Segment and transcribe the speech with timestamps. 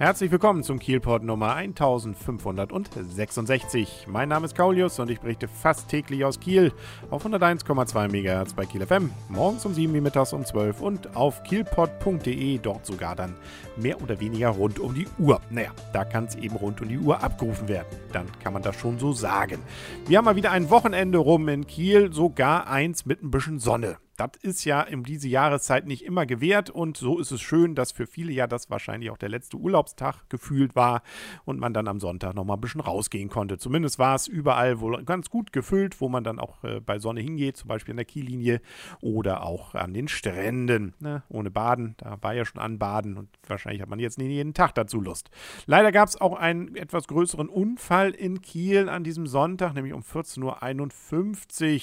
[0.00, 4.06] Herzlich willkommen zum Kielport Nummer 1566.
[4.08, 6.72] Mein Name ist Kaulius und ich berichte fast täglich aus Kiel
[7.10, 11.42] auf 101,2 MHz bei Kiel FM, morgens um 7 wie mittags um 12 und auf
[11.42, 13.36] kielport.de, dort sogar dann
[13.76, 15.38] mehr oder weniger rund um die Uhr.
[15.50, 17.88] Naja, da kann es eben rund um die Uhr abgerufen werden.
[18.10, 19.58] Dann kann man das schon so sagen.
[20.06, 23.98] Wir haben mal wieder ein Wochenende rum in Kiel, sogar eins mit ein bisschen Sonne.
[24.20, 27.90] Das ist ja in diese Jahreszeit nicht immer gewährt und so ist es schön, dass
[27.90, 31.02] für viele ja das wahrscheinlich auch der letzte Urlaubstag gefühlt war
[31.46, 33.56] und man dann am Sonntag nochmal ein bisschen rausgehen konnte.
[33.56, 37.22] Zumindest war es überall wohl ganz gut gefüllt, wo man dann auch äh, bei Sonne
[37.22, 38.60] hingeht, zum Beispiel an der Kiellinie
[39.00, 40.92] oder auch an den Stränden.
[41.00, 41.22] Ne?
[41.30, 44.74] Ohne Baden, da war ja schon Anbaden und wahrscheinlich hat man jetzt nicht jeden Tag
[44.74, 45.30] dazu Lust.
[45.64, 50.02] Leider gab es auch einen etwas größeren Unfall in Kiel an diesem Sonntag, nämlich um
[50.02, 51.80] 14.51 Uhr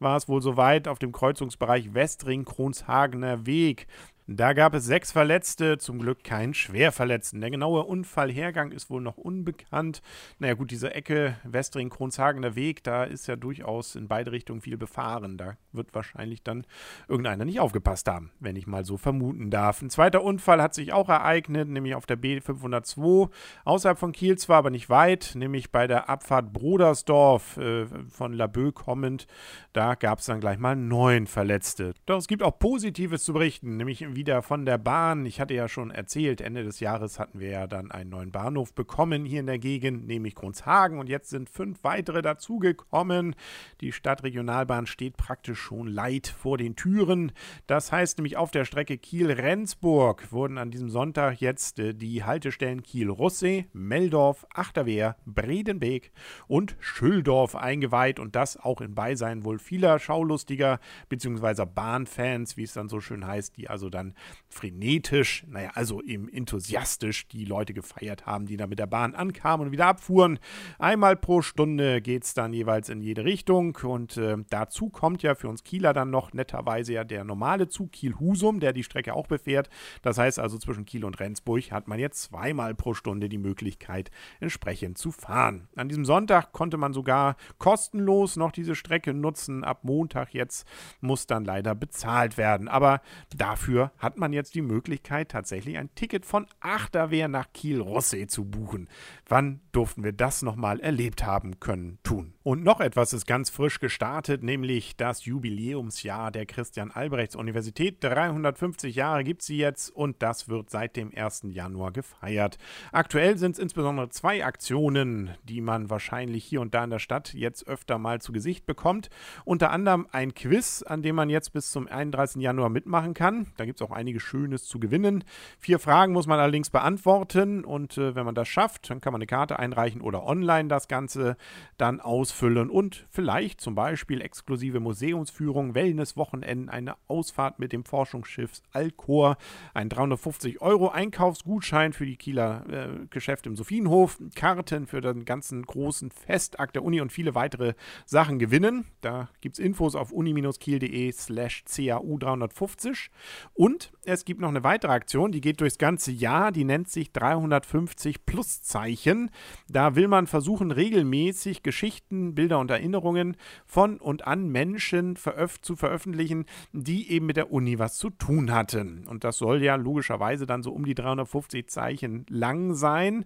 [0.00, 3.86] war es wohl soweit auf dem Kreuzungsbereich Bereich Westring-Kronshagener Weg.
[4.30, 7.40] Da gab es sechs Verletzte, zum Glück keinen Schwerverletzten.
[7.40, 10.02] Der genaue Unfallhergang ist wohl noch unbekannt.
[10.38, 15.38] Naja gut, diese Ecke Westring-Kronshagener Weg, da ist ja durchaus in beide Richtungen viel befahren.
[15.38, 16.66] Da wird wahrscheinlich dann
[17.08, 19.80] irgendeiner nicht aufgepasst haben, wenn ich mal so vermuten darf.
[19.80, 23.30] Ein zweiter Unfall hat sich auch ereignet, nämlich auf der B502,
[23.64, 28.72] außerhalb von Kiel zwar, aber nicht weit, nämlich bei der Abfahrt Brodersdorf äh, von Laboe
[28.72, 29.26] kommend.
[29.72, 31.94] Da gab es dann gleich mal neun Verletzte.
[32.04, 35.26] Doch es gibt auch Positives zu berichten, nämlich wieder von der Bahn.
[35.26, 38.74] Ich hatte ja schon erzählt, Ende des Jahres hatten wir ja dann einen neuen Bahnhof
[38.74, 40.98] bekommen hier in der Gegend, nämlich Kronshagen.
[40.98, 43.36] Und jetzt sind fünf weitere dazugekommen.
[43.80, 47.30] Die Stadtregionalbahn steht praktisch schon leid vor den Türen.
[47.68, 52.82] Das heißt nämlich auf der Strecke Kiel-Rendsburg wurden an diesem Sonntag jetzt äh, die Haltestellen
[52.82, 56.10] Kiel-Russee, Meldorf, Achterwehr, Bredenbeek
[56.48, 58.18] und Schülldorf eingeweiht.
[58.18, 61.66] Und das auch in Beisein wohl vieler Schaulustiger bzw.
[61.72, 64.07] Bahnfans, wie es dann so schön heißt, die also dann
[64.48, 69.66] frenetisch, naja, also eben enthusiastisch die Leute gefeiert haben, die da mit der Bahn ankamen
[69.66, 70.38] und wieder abfuhren.
[70.78, 75.34] Einmal pro Stunde geht es dann jeweils in jede Richtung und äh, dazu kommt ja
[75.34, 79.26] für uns Kieler dann noch netterweise ja der normale Zug Kiel-Husum, der die Strecke auch
[79.26, 79.68] befährt.
[80.02, 84.10] Das heißt also zwischen Kiel und Rendsburg hat man jetzt zweimal pro Stunde die Möglichkeit
[84.40, 85.68] entsprechend zu fahren.
[85.76, 89.64] An diesem Sonntag konnte man sogar kostenlos noch diese Strecke nutzen.
[89.64, 90.66] Ab Montag jetzt
[91.00, 92.68] muss dann leider bezahlt werden.
[92.68, 93.00] Aber
[93.36, 98.88] dafür hat man jetzt die Möglichkeit, tatsächlich ein Ticket von Achterwehr nach Kiel-Rossee zu buchen.
[99.28, 102.34] Wann durften wir das nochmal erlebt haben können, tun?
[102.48, 108.02] Und noch etwas ist ganz frisch gestartet, nämlich das Jubiläumsjahr der Christian-Albrechts-Universität.
[108.02, 111.48] 350 Jahre gibt sie jetzt und das wird seit dem 1.
[111.50, 112.56] Januar gefeiert.
[112.90, 117.34] Aktuell sind es insbesondere zwei Aktionen, die man wahrscheinlich hier und da in der Stadt
[117.34, 119.10] jetzt öfter mal zu Gesicht bekommt.
[119.44, 122.40] Unter anderem ein Quiz, an dem man jetzt bis zum 31.
[122.40, 123.48] Januar mitmachen kann.
[123.58, 125.22] Da gibt es auch einiges Schönes zu gewinnen.
[125.58, 129.20] Vier Fragen muss man allerdings beantworten und äh, wenn man das schafft, dann kann man
[129.20, 131.36] eine Karte einreichen oder online das Ganze
[131.76, 132.00] dann
[132.38, 139.36] ausfüllen und vielleicht zum Beispiel exklusive Museumsführungen, Wellnesswochenenden, eine Ausfahrt mit dem Forschungsschiff Alcor,
[139.74, 145.62] ein 350 Euro Einkaufsgutschein für die Kieler äh, Geschäfte im Sophienhof, Karten für den ganzen
[145.62, 147.74] großen Festakt der Uni und viele weitere
[148.06, 148.84] Sachen gewinnen.
[149.00, 153.10] Da gibt es Infos auf uni-kiel.de slash CAU 350
[153.54, 157.12] und es gibt noch eine weitere Aktion, die geht durchs ganze Jahr, die nennt sich
[157.12, 159.30] 350 Pluszeichen.
[159.68, 165.76] Da will man versuchen, regelmäßig Geschichten, Bilder und Erinnerungen von und an Menschen veröf zu
[165.76, 169.06] veröffentlichen, die eben mit der Uni was zu tun hatten.
[169.08, 173.24] Und das soll ja logischerweise dann so um die 350 Zeichen lang sein.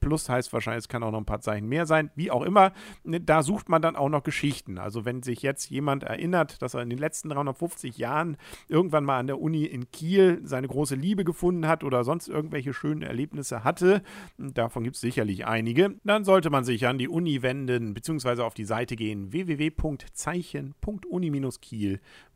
[0.00, 2.10] Plus heißt wahrscheinlich, es kann auch noch ein paar Zeichen mehr sein.
[2.14, 2.72] Wie auch immer,
[3.04, 4.78] da sucht man dann auch noch Geschichten.
[4.78, 8.36] Also wenn sich jetzt jemand erinnert, dass er in den letzten 350 Jahren
[8.68, 12.72] irgendwann mal an der Uni in Kiel seine große Liebe gefunden hat oder sonst irgendwelche
[12.72, 14.02] schönen Erlebnisse hatte,
[14.38, 18.42] davon gibt es sicherlich einige, dann sollte man sich an die Uni wenden bzw.
[18.42, 19.32] auf die Seite gehen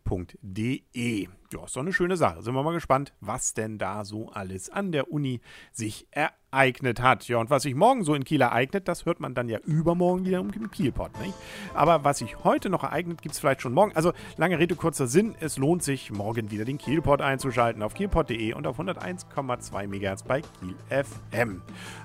[0.05, 1.29] www.zeichen.uni-kiel.de.
[1.53, 2.43] Ja, ist doch eine schöne Sache.
[2.43, 7.29] Sind wir mal gespannt, was denn da so alles an der Uni sich ereignet hat.
[7.29, 10.25] Ja, und was sich morgen so in Kiel ereignet, das hört man dann ja übermorgen
[10.25, 11.11] wieder im Kielpot.
[11.21, 11.35] Nicht?
[11.75, 13.95] Aber was sich heute noch ereignet, gibt es vielleicht schon morgen.
[13.95, 15.35] Also lange Rede, kurzer Sinn.
[15.41, 20.41] Es lohnt sich, morgen wieder den Kielpot einzuschalten auf kielpot.de und auf 101,2 MHz bei
[20.41, 21.61] Kiel FM.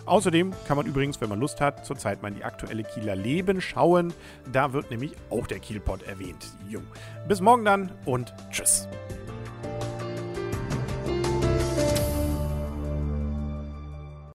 [0.05, 3.61] Außerdem kann man übrigens, wenn man Lust hat, zurzeit mal in die aktuelle Kieler Leben
[3.61, 4.13] schauen.
[4.51, 6.53] Da wird nämlich auch der Kielpot erwähnt.
[6.67, 6.81] Jo.
[7.29, 8.87] Bis morgen dann und tschüss.